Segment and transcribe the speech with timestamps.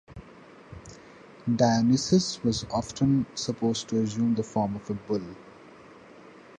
[1.47, 5.35] Dionysus was often supposed to assume the form of a bull.